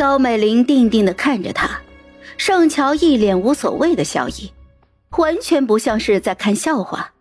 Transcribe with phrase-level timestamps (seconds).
[0.00, 1.78] 高美玲定定的看着他，
[2.38, 4.50] 盛乔一脸无所谓的笑意，
[5.18, 7.12] 完全不像是在看笑话。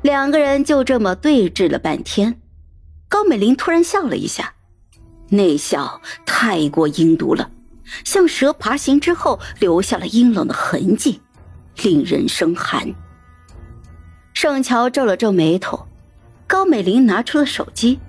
[0.00, 2.40] 两个人就这么对峙了半天，
[3.10, 4.54] 高美玲突然笑了一下，
[5.28, 7.50] 那笑太过阴毒了，
[8.04, 11.20] 像蛇爬行之后留下了阴冷的痕迹，
[11.82, 12.90] 令人生寒。
[14.32, 15.86] 盛乔皱了皱眉头，
[16.46, 18.00] 高美玲拿出了手机，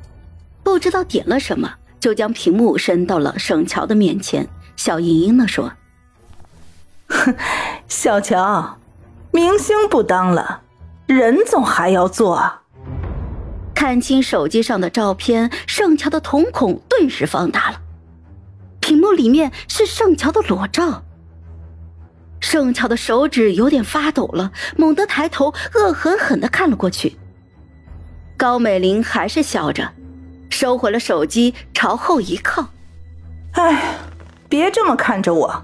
[0.63, 1.69] 不知道点了什么。
[2.03, 5.71] 就将屏幕伸到了盛乔的面前，笑盈盈的说
[7.07, 7.33] ：“哼
[7.87, 8.77] 小乔，
[9.31, 10.63] 明星不当了，
[11.05, 12.55] 人总还要做。”
[13.73, 17.79] 看清手机上的照片，盛乔的瞳孔顿时放大了。
[18.81, 21.05] 屏幕里面是盛乔的裸照。
[22.41, 27.17] 盛乔的手指有点发抖了，猛地抬头，恶狠狠的看了过去。
[28.35, 29.89] 高美玲还是笑着。
[30.53, 32.67] 收回了手机，朝后一靠。
[33.53, 33.97] 哎，
[34.47, 35.63] 别这么看着我。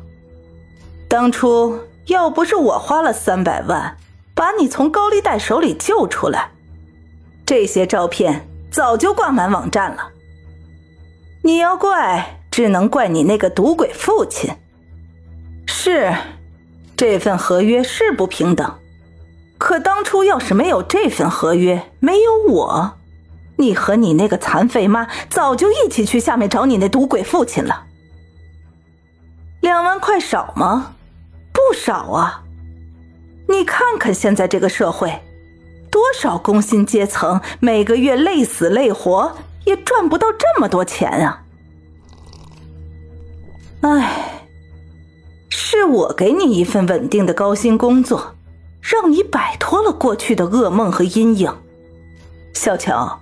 [1.07, 3.97] 当初要不是我花了三百万
[4.33, 6.51] 把你从高利贷手里救出来，
[7.45, 10.09] 这些照片早就挂满网站了。
[11.43, 14.55] 你要怪，只能怪你那个赌鬼父亲。
[15.67, 16.13] 是，
[16.97, 18.79] 这份合约是不平等。
[19.59, 22.98] 可当初要是没有这份合约，没有我。
[23.59, 27.85] 你和你那个残废妈早就一起去下面找你那赌鬼父亲了。
[29.59, 30.95] 两万块少吗？
[31.51, 32.43] 不少啊！
[33.49, 35.21] 你看看现在这个社会，
[35.91, 41.43] 多少工薪阶层每个月累死累活也赚不到这么多钱啊！
[43.81, 44.47] 哎，
[45.49, 48.35] 是我给你一份稳定的高薪工作，
[48.79, 51.53] 让你摆脱了过去的噩梦和阴影，
[52.53, 53.19] 小乔。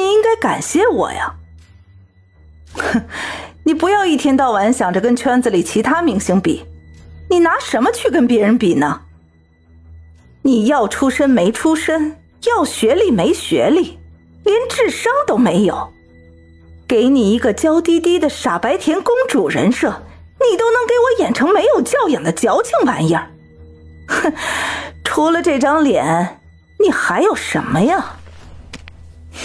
[0.00, 1.34] 你应该感谢我呀！
[2.74, 3.04] 哼，
[3.64, 6.64] 你不要一天到晚想着跟圈子里其他明星比，
[7.28, 9.02] 你拿什么去跟别人比呢？
[10.42, 12.16] 你要出身没出身，
[12.46, 13.98] 要学历没学历，
[14.42, 15.92] 连智商都没有。
[16.88, 20.02] 给你一个娇滴滴的傻白甜公主人设，
[20.50, 23.30] 你都能给我演成没有教养的矫情玩意儿。
[24.08, 24.32] 哼，
[25.04, 26.40] 除了这张脸，
[26.78, 28.16] 你还有什么呀？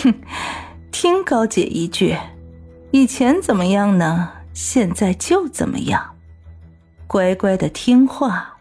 [0.02, 0.14] 哼，
[1.06, 2.18] 听高姐一句，
[2.90, 4.32] 以前怎么样呢？
[4.56, 6.16] 现在就怎么样，
[7.06, 8.58] 乖乖的听话，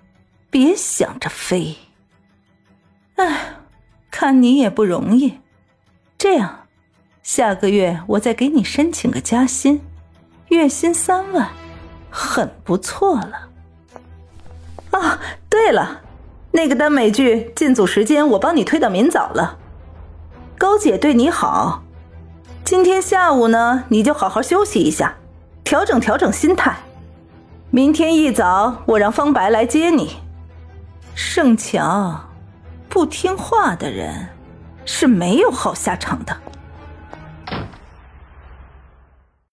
[0.51, 1.75] 别想着飞。
[3.15, 3.57] 哎，
[4.11, 5.39] 看你也不容易，
[6.19, 6.67] 这样，
[7.23, 9.81] 下个月我再给你申请个加薪，
[10.49, 11.49] 月薪三万，
[12.11, 13.49] 很不错了。
[14.91, 15.19] 啊，
[15.49, 16.03] 对了，
[16.53, 19.59] 那个耽美剧进组时间我帮你推到明早了。
[20.59, 21.83] 高姐对你好，
[22.65, 25.17] 今天下午呢，你就好好休息一下，
[25.63, 26.75] 调整调整心态。
[27.71, 30.17] 明天一早，我让方白来接你。
[31.15, 32.31] 盛强，
[32.89, 34.29] 不听话的人
[34.87, 36.35] 是没有好下场的。